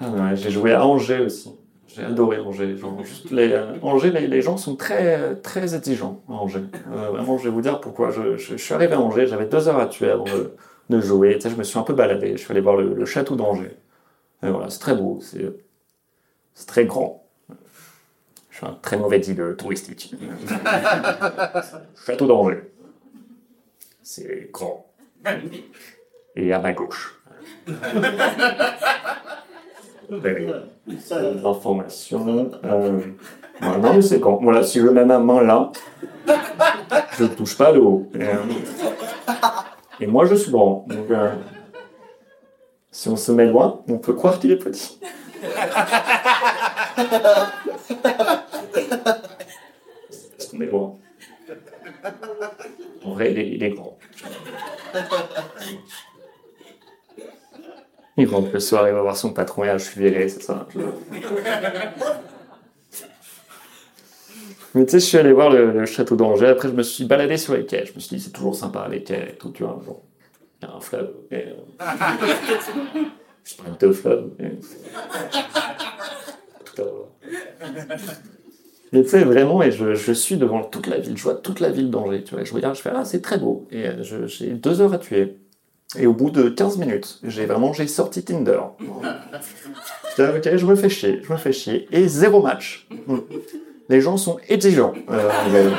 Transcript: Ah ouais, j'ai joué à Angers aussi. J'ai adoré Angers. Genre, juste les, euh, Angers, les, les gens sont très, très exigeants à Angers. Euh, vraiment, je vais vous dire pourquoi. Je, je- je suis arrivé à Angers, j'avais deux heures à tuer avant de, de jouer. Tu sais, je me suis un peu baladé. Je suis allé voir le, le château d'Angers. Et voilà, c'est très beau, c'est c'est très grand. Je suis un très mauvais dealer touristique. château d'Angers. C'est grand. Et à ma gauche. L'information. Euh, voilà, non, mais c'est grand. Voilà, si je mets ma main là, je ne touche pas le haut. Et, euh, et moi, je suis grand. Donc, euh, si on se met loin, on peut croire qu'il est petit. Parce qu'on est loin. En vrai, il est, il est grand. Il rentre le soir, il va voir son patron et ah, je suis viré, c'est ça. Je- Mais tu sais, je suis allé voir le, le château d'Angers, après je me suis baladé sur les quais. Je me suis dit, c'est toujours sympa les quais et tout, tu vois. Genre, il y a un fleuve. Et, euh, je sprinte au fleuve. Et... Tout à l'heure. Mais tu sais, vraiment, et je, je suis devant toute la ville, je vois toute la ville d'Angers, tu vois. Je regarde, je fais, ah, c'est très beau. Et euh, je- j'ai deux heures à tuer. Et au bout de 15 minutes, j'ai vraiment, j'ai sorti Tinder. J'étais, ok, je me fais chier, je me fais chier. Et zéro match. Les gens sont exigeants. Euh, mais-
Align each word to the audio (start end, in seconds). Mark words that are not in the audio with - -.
Ah 0.00 0.08
ouais, 0.10 0.36
j'ai 0.36 0.50
joué 0.50 0.72
à 0.72 0.84
Angers 0.84 1.20
aussi. 1.20 1.54
J'ai 1.86 2.04
adoré 2.04 2.38
Angers. 2.38 2.76
Genre, 2.76 3.04
juste 3.04 3.30
les, 3.30 3.52
euh, 3.52 3.74
Angers, 3.82 4.10
les, 4.10 4.26
les 4.28 4.42
gens 4.42 4.56
sont 4.56 4.76
très, 4.76 5.34
très 5.36 5.74
exigeants 5.74 6.22
à 6.28 6.32
Angers. 6.34 6.62
Euh, 6.92 7.10
vraiment, 7.10 7.36
je 7.38 7.44
vais 7.44 7.50
vous 7.50 7.60
dire 7.60 7.80
pourquoi. 7.80 8.10
Je, 8.10 8.36
je- 8.36 8.56
je 8.56 8.62
suis 8.62 8.74
arrivé 8.74 8.94
à 8.94 9.00
Angers, 9.00 9.26
j'avais 9.26 9.46
deux 9.46 9.68
heures 9.68 9.78
à 9.80 9.86
tuer 9.86 10.10
avant 10.10 10.24
de, 10.24 10.54
de 10.88 11.00
jouer. 11.00 11.34
Tu 11.34 11.40
sais, 11.42 11.50
je 11.50 11.56
me 11.56 11.64
suis 11.64 11.78
un 11.78 11.82
peu 11.82 11.92
baladé. 11.94 12.32
Je 12.32 12.36
suis 12.42 12.50
allé 12.52 12.60
voir 12.60 12.76
le, 12.76 12.94
le 12.94 13.04
château 13.04 13.34
d'Angers. 13.36 13.76
Et 14.42 14.48
voilà, 14.48 14.70
c'est 14.70 14.78
très 14.78 14.94
beau, 14.94 15.18
c'est 15.20 15.52
c'est 16.54 16.66
très 16.66 16.84
grand. 16.86 17.26
Je 18.50 18.56
suis 18.58 18.66
un 18.66 18.76
très 18.80 18.96
mauvais 18.96 19.18
dealer 19.18 19.56
touristique. 19.56 20.14
château 22.06 22.26
d'Angers. 22.26 22.70
C'est 24.02 24.48
grand. 24.52 24.86
Et 26.36 26.52
à 26.52 26.58
ma 26.58 26.72
gauche. 26.72 27.20
L'information. 31.42 32.50
Euh, 32.64 33.00
voilà, 33.60 33.78
non, 33.78 33.94
mais 33.94 34.02
c'est 34.02 34.18
grand. 34.18 34.38
Voilà, 34.42 34.62
si 34.64 34.80
je 34.80 34.86
mets 34.88 35.04
ma 35.04 35.18
main 35.18 35.42
là, 35.42 35.70
je 37.16 37.24
ne 37.24 37.28
touche 37.28 37.56
pas 37.56 37.70
le 37.72 37.80
haut. 37.80 38.08
Et, 38.14 38.22
euh, 38.22 38.34
et 40.00 40.06
moi, 40.06 40.24
je 40.26 40.34
suis 40.34 40.50
grand. 40.50 40.86
Donc, 40.88 41.10
euh, 41.10 41.34
si 42.90 43.08
on 43.08 43.16
se 43.16 43.30
met 43.32 43.46
loin, 43.46 43.82
on 43.88 43.98
peut 43.98 44.14
croire 44.14 44.38
qu'il 44.40 44.50
est 44.50 44.56
petit. 44.56 44.98
Parce 50.36 50.48
qu'on 50.50 50.60
est 50.60 50.66
loin. 50.66 50.96
En 53.04 53.12
vrai, 53.12 53.32
il 53.32 53.38
est, 53.38 53.48
il 53.48 53.62
est 53.62 53.70
grand. 53.70 53.96
Il 58.16 58.26
rentre 58.28 58.50
le 58.52 58.60
soir, 58.60 58.86
il 58.88 58.92
va 58.94 59.02
voir 59.02 59.16
son 59.16 59.32
patron 59.32 59.64
et 59.64 59.68
ah, 59.70 59.78
je 59.78 59.84
suis 59.84 60.00
viré, 60.00 60.28
c'est 60.28 60.42
ça. 60.42 60.66
Je- 60.74 60.80
Mais 64.74 64.84
tu 64.84 64.92
sais, 64.92 65.00
je 65.00 65.04
suis 65.04 65.18
allé 65.18 65.32
voir 65.32 65.50
le, 65.50 65.72
le 65.72 65.86
château 65.86 66.16
d'Angers, 66.16 66.46
après 66.48 66.68
je 66.68 66.74
me 66.74 66.82
suis 66.82 67.04
baladé 67.04 67.36
sur 67.36 67.54
les 67.54 67.66
quais. 67.66 67.84
Je 67.86 67.92
me 67.94 68.00
suis 68.00 68.16
dit, 68.16 68.22
c'est 68.22 68.30
toujours 68.30 68.54
sympa 68.54 68.86
les 68.88 69.02
quais 69.02 69.30
et 69.32 69.36
tout, 69.36 69.50
tu 69.50 69.64
vois. 69.64 69.80
Genre, 69.84 70.02
il 70.62 70.68
y 70.68 70.70
a 70.70 70.74
un 70.74 70.80
fleuve. 70.80 71.10
Et, 71.30 71.36
euh, 71.36 71.54
je 73.44 73.50
sprinte 73.50 73.82
au 73.82 73.92
fleuve. 73.92 74.30
Et... 74.38 74.50
Tout 76.64 76.82
à 76.82 76.84
l'heure. 76.84 77.08
Mais 78.92 79.02
tu 79.02 79.08
sais, 79.08 79.24
vraiment, 79.24 79.62
et 79.62 79.70
je, 79.70 79.94
je 79.94 80.12
suis 80.12 80.36
devant 80.36 80.62
toute 80.64 80.86
la 80.88 80.98
ville, 80.98 81.16
je 81.16 81.22
vois 81.22 81.34
toute 81.36 81.60
la 81.60 81.70
ville 81.70 81.90
d'Angers, 81.90 82.22
tu 82.24 82.34
vois. 82.34 82.44
Je 82.44 82.52
regarde, 82.54 82.74
je 82.76 82.82
fais, 82.82 82.90
ah, 82.94 83.04
c'est 83.04 83.22
très 83.22 83.38
beau. 83.38 83.66
Et 83.70 83.86
euh, 83.86 84.02
je- 84.02 84.26
j'ai 84.26 84.48
deux 84.50 84.80
heures 84.80 84.92
à 84.92 84.98
tuer. 84.98 85.36
Et 85.98 86.06
au 86.06 86.12
bout 86.12 86.30
de 86.30 86.48
15 86.48 86.78
minutes, 86.78 87.18
j'ai 87.24 87.46
vraiment, 87.46 87.72
j'ai 87.72 87.86
sorti 87.88 88.22
Tinder. 88.24 88.60
J'étais, 90.16 90.50
ok, 90.50 90.56
je 90.56 90.66
me 90.66 90.74
fais 90.76 90.88
chier, 90.88 91.20
je 91.22 91.32
me 91.32 91.38
fais 91.38 91.52
chier. 91.52 91.88
Et 91.92 92.06
zéro 92.08 92.42
match. 92.42 92.86
Les 93.88 94.00
gens 94.00 94.16
sont 94.16 94.38
exigeants. 94.48 94.94
Euh, 95.08 95.30
mais- 95.52 95.70